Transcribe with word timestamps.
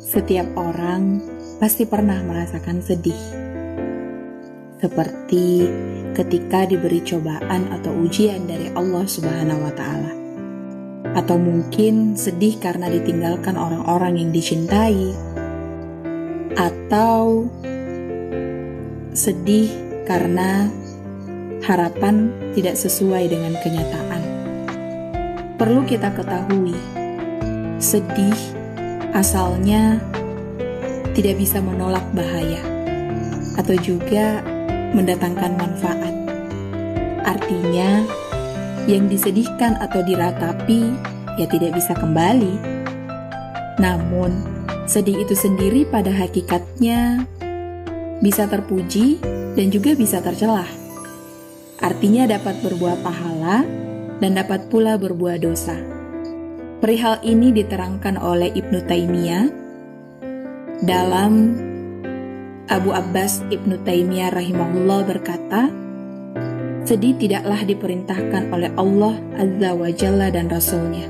Setiap 0.00 0.56
orang 0.56 1.20
pasti 1.60 1.84
pernah 1.84 2.16
merasakan 2.24 2.80
sedih, 2.80 3.20
seperti 4.80 5.68
ketika 6.16 6.64
diberi 6.64 7.04
cobaan 7.04 7.68
atau 7.68 7.92
ujian 8.00 8.48
dari 8.48 8.72
Allah 8.72 9.04
Subhanahu 9.04 9.60
wa 9.60 9.72
Ta'ala, 9.76 10.12
atau 11.20 11.36
mungkin 11.36 12.16
sedih 12.16 12.56
karena 12.56 12.88
ditinggalkan 12.88 13.60
orang-orang 13.60 14.24
yang 14.24 14.30
dicintai, 14.32 15.12
atau 16.56 17.44
sedih 19.12 19.68
karena 20.08 20.72
harapan 21.60 22.32
tidak 22.56 22.80
sesuai 22.80 23.28
dengan 23.28 23.52
kenyataan. 23.60 24.22
Perlu 25.60 25.84
kita 25.84 26.08
ketahui, 26.16 26.72
sedih 27.76 28.59
asalnya 29.12 29.98
tidak 31.12 31.36
bisa 31.42 31.58
menolak 31.58 32.04
bahaya 32.14 32.62
atau 33.58 33.74
juga 33.78 34.40
mendatangkan 34.94 35.52
manfaat. 35.58 36.14
Artinya, 37.26 38.06
yang 38.88 39.06
disedihkan 39.06 39.76
atau 39.78 40.00
diratapi 40.00 40.96
ya 41.36 41.46
tidak 41.46 41.76
bisa 41.76 41.92
kembali. 41.94 42.54
Namun, 43.78 44.44
sedih 44.88 45.22
itu 45.22 45.36
sendiri 45.36 45.84
pada 45.86 46.10
hakikatnya 46.10 47.24
bisa 48.20 48.48
terpuji 48.48 49.20
dan 49.54 49.68
juga 49.68 49.96
bisa 49.96 50.20
tercelah. 50.20 50.68
Artinya 51.80 52.28
dapat 52.28 52.60
berbuah 52.60 53.00
pahala 53.00 53.64
dan 54.20 54.36
dapat 54.36 54.68
pula 54.68 55.00
berbuah 55.00 55.40
dosa. 55.40 55.99
Perihal 56.80 57.20
ini 57.20 57.52
diterangkan 57.52 58.16
oleh 58.16 58.56
Ibnu 58.56 58.80
Taimiyah 58.88 59.44
dalam 60.80 61.52
Abu 62.72 62.96
Abbas 62.96 63.44
Ibnu 63.52 63.84
Taimiyah 63.84 64.32
rahimahullah 64.32 65.00
berkata, 65.04 65.68
Sedih 66.88 67.20
tidaklah 67.20 67.60
diperintahkan 67.68 68.48
oleh 68.48 68.72
Allah 68.80 69.12
Azza 69.36 69.70
wa 69.76 69.90
Jalla 69.92 70.32
dan 70.32 70.48
Rasulnya. 70.48 71.04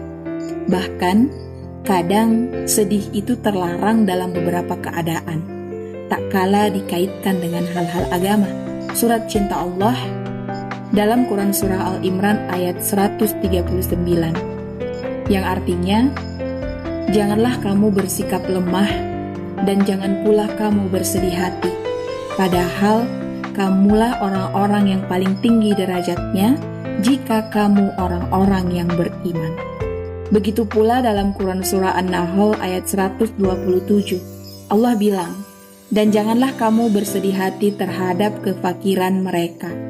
Bahkan, 0.67 1.17
kadang 1.87 2.51
sedih 2.67 3.07
itu 3.15 3.39
terlarang 3.39 4.11
dalam 4.11 4.35
beberapa 4.35 4.75
keadaan. 4.75 5.39
Tak 6.11 6.35
kala 6.35 6.75
dikaitkan 6.75 7.39
dengan 7.39 7.63
hal-hal 7.71 8.11
agama. 8.11 8.51
Surat 8.91 9.31
Cinta 9.31 9.63
Allah 9.63 9.95
dalam 10.91 11.31
Quran 11.31 11.55
Surah 11.55 11.95
Al-Imran 11.95 12.51
ayat 12.51 12.83
139 12.83 14.50
yang 15.31 15.47
artinya 15.47 16.11
janganlah 17.15 17.55
kamu 17.63 17.95
bersikap 17.95 18.43
lemah 18.51 18.91
dan 19.63 19.87
jangan 19.87 20.27
pula 20.27 20.51
kamu 20.59 20.91
bersedih 20.91 21.33
hati. 21.33 21.71
Padahal 22.35 23.07
kamulah 23.55 24.19
orang-orang 24.19 24.99
yang 24.99 25.03
paling 25.07 25.39
tinggi 25.39 25.71
derajatnya 25.79 26.59
jika 27.07 27.47
kamu 27.55 27.95
orang-orang 27.95 28.67
yang 28.75 28.91
beriman. 28.91 29.55
Begitu 30.35 30.67
pula 30.67 31.03
dalam 31.03 31.35
Quran 31.35 31.63
Surah 31.63 31.95
An-Nahl 31.99 32.55
ayat 32.63 32.87
127 32.87 33.39
Allah 34.71 34.95
bilang 34.95 35.35
dan 35.91 36.15
janganlah 36.15 36.55
kamu 36.55 36.95
bersedih 36.95 37.35
hati 37.35 37.75
terhadap 37.75 38.39
kefakiran 38.47 39.27
mereka 39.27 39.90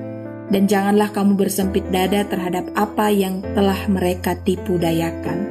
dan 0.50 0.66
janganlah 0.66 1.08
kamu 1.14 1.38
bersempit 1.38 1.86
dada 1.94 2.26
terhadap 2.26 2.66
apa 2.74 3.08
yang 3.08 3.40
telah 3.54 3.78
mereka 3.86 4.34
tipu 4.42 4.76
dayakan. 4.76 5.46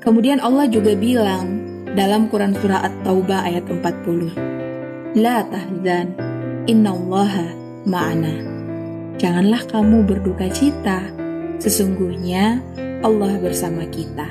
Kemudian 0.00 0.40
Allah 0.40 0.66
juga 0.66 0.96
bilang 0.96 1.60
dalam 1.92 2.32
Quran 2.32 2.56
Surah 2.56 2.84
At-Taubah 2.84 3.44
ayat 3.44 3.68
40, 3.68 5.20
La 5.20 5.44
tahzan, 5.44 6.16
innallaha 6.68 7.52
ma'ana. 7.84 8.34
Janganlah 9.16 9.64
kamu 9.68 10.04
berduka 10.04 10.48
cita, 10.52 11.00
sesungguhnya 11.60 12.60
Allah 13.00 13.36
bersama 13.40 13.84
kita. 13.88 14.28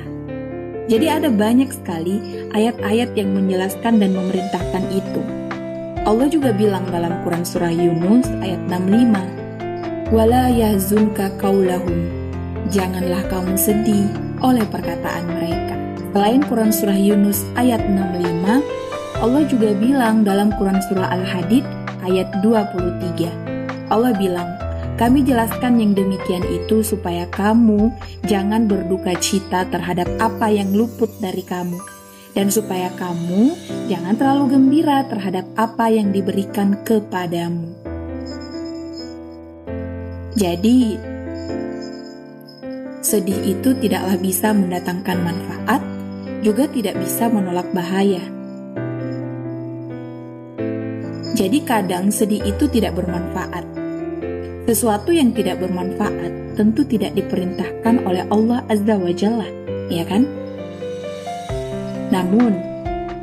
Jadi 0.85 1.09
ada 1.09 1.33
banyak 1.33 1.73
sekali 1.73 2.45
ayat-ayat 2.53 3.17
yang 3.17 3.33
menjelaskan 3.33 3.97
dan 3.97 4.13
memerintahkan 4.13 4.83
itu. 4.93 5.21
Allah 6.05 6.29
juga 6.29 6.53
bilang 6.53 6.85
dalam 6.93 7.25
Quran 7.25 7.41
Surah 7.41 7.73
Yunus 7.73 8.29
ayat 8.45 8.61
65, 8.69 9.44
wala 10.13 10.53
yahzunka 10.53 11.33
kaulahum. 11.41 12.05
Janganlah 12.69 13.25
kamu 13.29 13.57
sedih 13.57 14.05
oleh 14.41 14.65
perkataan 14.69 15.25
mereka. 15.25 15.73
Selain 16.13 16.41
Quran 16.45 16.71
Surah 16.71 16.99
Yunus 16.99 17.43
ayat 17.57 17.81
65, 17.89 18.61
Allah 19.19 19.43
juga 19.49 19.73
bilang 19.75 20.21
dalam 20.21 20.53
Quran 20.55 20.79
Surah 20.87 21.09
Al-Hadid 21.09 21.65
ayat 22.05 22.29
23. 22.39 23.89
Allah 23.89 24.13
bilang, 24.15 24.49
kami 24.95 25.27
jelaskan 25.27 25.81
yang 25.81 25.91
demikian 25.91 26.45
itu 26.47 26.79
supaya 26.79 27.27
kamu 27.27 27.91
jangan 28.29 28.69
berduka 28.69 29.11
cita 29.19 29.67
terhadap 29.67 30.07
apa 30.23 30.47
yang 30.53 30.71
luput 30.71 31.11
dari 31.19 31.43
kamu. 31.43 31.81
Dan 32.35 32.51
supaya 32.51 32.91
kamu 32.99 33.55
jangan 33.87 34.19
terlalu 34.19 34.59
gembira 34.59 35.07
terhadap 35.07 35.47
apa 35.55 35.87
yang 35.87 36.11
diberikan 36.11 36.79
kepadamu. 36.83 37.84
Jadi, 40.35 40.99
sedih 42.99 43.55
itu 43.55 43.71
tidaklah 43.79 44.19
bisa 44.19 44.51
mendatangkan 44.51 45.17
manfaat, 45.23 45.79
juga 46.43 46.67
tidak 46.67 46.99
bisa 46.99 47.31
menolak 47.31 47.63
bahaya. 47.71 48.19
Jadi, 51.39 51.63
kadang 51.63 52.11
sedih 52.11 52.43
itu 52.43 52.67
tidak 52.67 52.99
bermanfaat. 52.99 53.63
Sesuatu 54.67 55.15
yang 55.15 55.31
tidak 55.31 55.63
bermanfaat 55.63 56.59
tentu 56.59 56.83
tidak 56.83 57.15
diperintahkan 57.15 58.03
oleh 58.03 58.27
Allah 58.27 58.59
Azza 58.67 58.99
wa 58.99 59.15
Jalla, 59.15 59.47
ya 59.87 60.03
kan? 60.03 60.27
Namun, 62.11 62.59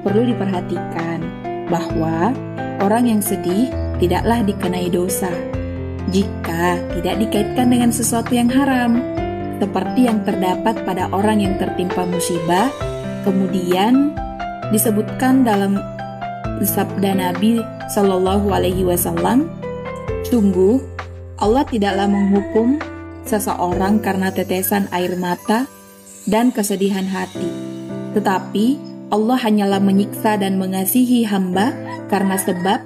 perlu 0.01 0.33
diperhatikan 0.33 1.21
bahwa 1.69 2.33
orang 2.81 3.05
yang 3.05 3.21
sedih 3.21 3.69
tidaklah 4.01 4.41
dikenai 4.49 4.89
dosa 4.89 5.29
jika 6.11 6.42
tidak 6.99 7.17
dikaitkan 7.29 7.69
dengan 7.73 7.91
sesuatu 7.91 8.33
yang 8.33 8.51
haram, 8.53 9.01
seperti 9.63 10.11
yang 10.11 10.27
terdapat 10.27 10.83
pada 10.83 11.07
orang 11.15 11.39
yang 11.41 11.55
tertimpa 11.57 12.03
musibah, 12.03 12.69
kemudian 13.23 14.11
disebutkan 14.75 15.47
dalam 15.47 15.79
sabda 16.63 17.15
Nabi 17.15 17.63
Shallallahu 17.91 18.51
Alaihi 18.51 18.87
Wasallam, 18.87 19.51
sungguh 20.27 20.83
Allah 21.43 21.67
tidaklah 21.67 22.07
menghukum 22.07 22.79
seseorang 23.27 23.99
karena 24.03 24.31
tetesan 24.31 24.87
air 24.95 25.15
mata 25.19 25.67
dan 26.27 26.55
kesedihan 26.55 27.07
hati, 27.07 27.51
tetapi 28.15 28.79
Allah 29.13 29.37
hanyalah 29.37 29.83
menyiksa 29.83 30.41
dan 30.41 30.57
mengasihi 30.57 31.27
hamba 31.29 31.75
karena 32.09 32.39
sebab 32.39 32.81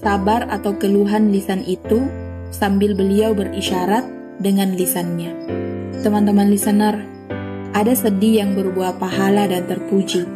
sabar 0.00 0.44
atau 0.52 0.76
keluhan 0.76 1.32
lisan 1.32 1.64
itu 1.64 2.04
sambil 2.50 2.94
beliau 2.94 3.34
berisyarat 3.34 4.06
dengan 4.42 4.74
lisannya. 4.74 5.32
Teman-teman 6.02 6.50
listener, 6.50 7.00
ada 7.70 7.94
sedih 7.94 8.42
yang 8.42 8.58
berbuah 8.58 8.98
pahala 8.98 9.46
dan 9.46 9.66
terpuji. 9.70 10.26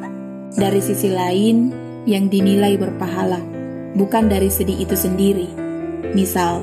Dari 0.54 0.78
sisi 0.78 1.10
lain, 1.10 1.74
yang 2.04 2.28
dinilai 2.28 2.76
berpahala, 2.76 3.40
bukan 3.96 4.28
dari 4.28 4.52
sedih 4.52 4.86
itu 4.86 4.94
sendiri. 4.94 5.48
Misal, 6.14 6.62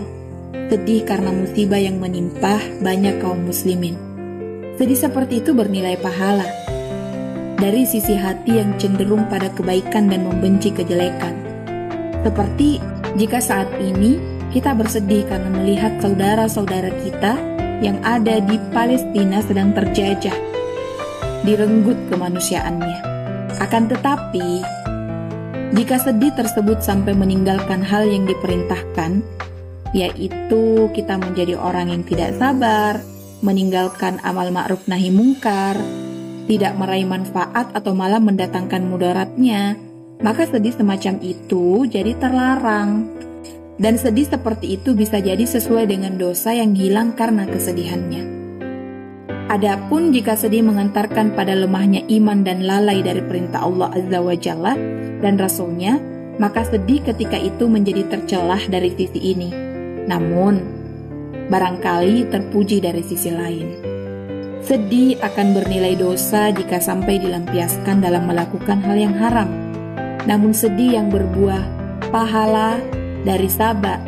sedih 0.71 1.03
karena 1.03 1.33
musibah 1.33 1.81
yang 1.81 1.99
menimpa 1.99 2.61
banyak 2.79 3.19
kaum 3.19 3.43
muslimin. 3.43 3.97
Sedih 4.79 4.95
seperti 4.95 5.43
itu 5.43 5.51
bernilai 5.51 5.99
pahala. 5.99 6.47
Dari 7.59 7.85
sisi 7.85 8.17
hati 8.17 8.57
yang 8.57 8.73
cenderung 8.81 9.29
pada 9.29 9.51
kebaikan 9.53 10.09
dan 10.09 10.25
membenci 10.25 10.73
kejelekan. 10.73 11.35
Seperti 12.21 12.81
jika 13.17 13.37
saat 13.41 13.69
ini 13.77 14.17
kita 14.51 14.75
bersedih 14.75 15.23
karena 15.31 15.47
melihat 15.47 15.95
saudara-saudara 16.03 16.91
kita 17.07 17.39
yang 17.79 17.97
ada 18.03 18.43
di 18.43 18.59
Palestina 18.75 19.39
sedang 19.39 19.71
terjajah, 19.71 20.35
direnggut 21.47 21.97
kemanusiaannya. 22.11 22.99
Akan 23.63 23.87
tetapi, 23.87 24.61
jika 25.71 25.97
sedih 26.03 26.35
tersebut 26.35 26.83
sampai 26.83 27.15
meninggalkan 27.15 27.79
hal 27.79 28.03
yang 28.03 28.27
diperintahkan, 28.27 29.23
yaitu 29.95 30.91
kita 30.91 31.15
menjadi 31.15 31.55
orang 31.55 31.89
yang 31.89 32.03
tidak 32.03 32.35
sabar, 32.35 32.99
meninggalkan 33.39 34.19
amal 34.21 34.51
ma'ruf 34.51 34.83
nahi 34.91 35.09
mungkar, 35.09 35.79
tidak 36.45 36.75
meraih 36.75 37.07
manfaat 37.07 37.71
atau 37.71 37.95
malah 37.95 38.19
mendatangkan 38.19 38.83
mudaratnya, 38.83 39.79
maka 40.19 40.43
sedih 40.43 40.75
semacam 40.75 41.17
itu 41.23 41.87
jadi 41.87 42.13
terlarang 42.19 43.21
dan 43.81 43.97
sedih 43.97 44.29
seperti 44.29 44.77
itu 44.77 44.93
bisa 44.93 45.17
jadi 45.17 45.41
sesuai 45.41 45.89
dengan 45.89 46.13
dosa 46.21 46.53
yang 46.53 46.77
hilang 46.77 47.17
karena 47.17 47.49
kesedihannya. 47.49 48.39
Adapun 49.49 50.13
jika 50.15 50.37
sedih 50.37 50.63
mengantarkan 50.63 51.33
pada 51.35 51.57
lemahnya 51.57 52.05
iman 52.07 52.45
dan 52.45 52.63
lalai 52.63 53.03
dari 53.03 53.19
perintah 53.25 53.65
Allah 53.65 53.91
Azza 53.91 54.19
wa 54.21 54.35
Jalla 54.37 54.73
dan 55.19 55.35
Rasulnya, 55.35 55.99
maka 56.39 56.63
sedih 56.63 57.03
ketika 57.03 57.35
itu 57.35 57.67
menjadi 57.67 58.07
tercelah 58.07 58.61
dari 58.69 58.93
sisi 58.95 59.19
ini. 59.19 59.49
Namun, 60.07 60.61
barangkali 61.51 62.31
terpuji 62.31 62.79
dari 62.79 63.03
sisi 63.03 63.33
lain. 63.33 63.67
Sedih 64.61 65.19
akan 65.19 65.57
bernilai 65.57 65.97
dosa 65.99 66.53
jika 66.53 66.79
sampai 66.79 67.19
dilampiaskan 67.19 67.99
dalam 67.99 68.29
melakukan 68.29 68.79
hal 68.87 68.95
yang 68.95 69.17
haram. 69.17 69.49
Namun 70.29 70.53
sedih 70.53 71.01
yang 71.01 71.09
berbuah 71.09 71.65
pahala 72.13 73.00
dari 73.21 73.49
sabar. 73.49 74.01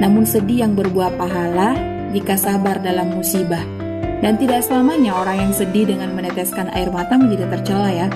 Namun 0.00 0.24
sedih 0.24 0.64
yang 0.64 0.72
berbuah 0.72 1.16
pahala 1.20 1.76
jika 2.10 2.34
sabar 2.40 2.80
dalam 2.80 3.12
musibah 3.12 3.62
dan 4.20 4.36
tidak 4.36 4.64
selamanya 4.64 5.16
orang 5.16 5.48
yang 5.48 5.52
sedih 5.52 5.88
dengan 5.88 6.12
meneteskan 6.12 6.68
air 6.72 6.92
mata 6.92 7.16
menjadi 7.16 7.48
tercela 7.58 7.90
ya. 7.92 8.08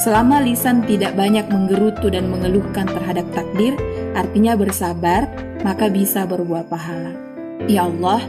Selama 0.00 0.40
lisan 0.40 0.88
tidak 0.88 1.12
banyak 1.12 1.44
menggerutu 1.52 2.08
dan 2.08 2.32
mengeluhkan 2.32 2.88
terhadap 2.88 3.28
takdir, 3.36 3.76
artinya 4.16 4.56
bersabar, 4.56 5.28
maka 5.60 5.92
bisa 5.92 6.24
berbuah 6.24 6.64
pahala. 6.64 7.12
Ya 7.68 7.84
Allah, 7.84 8.24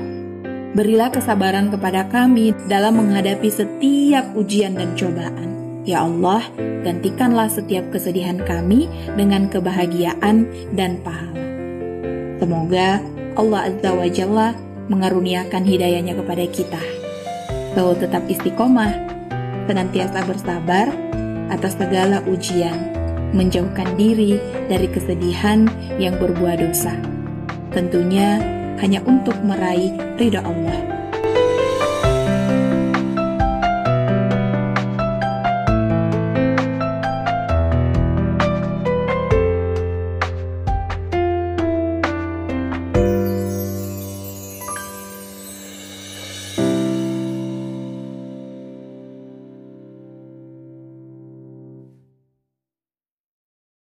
berilah 0.76 1.08
kesabaran 1.08 1.72
kepada 1.72 2.04
kami 2.12 2.52
dalam 2.68 3.00
menghadapi 3.00 3.48
setiap 3.48 4.36
ujian 4.36 4.76
dan 4.76 4.92
cobaan. 5.00 5.62
Ya 5.83 6.07
Allah, 6.07 6.47
gantikanlah 6.88 7.51
setiap 7.51 7.91
kesedihan 7.91 8.39
kami 8.39 8.88
dengan 9.19 9.51
kebahagiaan 9.51 10.47
dan 10.71 11.03
pahala. 11.03 11.44
Semoga 12.39 13.03
Allah 13.35 13.68
Azza 13.68 13.91
wa 13.91 14.07
Jalla 14.07 14.50
mengaruniakan 14.88 15.68
hidayahnya 15.68 16.15
kepada 16.15 16.47
kita. 16.47 16.80
Bahwa 17.75 18.00
tetap 18.00 18.24
istiqomah, 18.31 18.95
senantiasa 19.68 20.24
bersabar 20.24 20.88
atas 21.51 21.75
segala 21.75 22.24
ujian, 22.31 22.95
menjauhkan 23.35 24.00
diri 24.00 24.39
dari 24.71 24.88
kesedihan 24.88 25.68
yang 26.00 26.15
berbuah 26.15 26.63
dosa. 26.63 26.95
Tentunya 27.75 28.39
hanya 28.80 29.03
untuk 29.03 29.35
meraih 29.44 29.91
ridha 30.15 30.47
Allah. 30.47 31.03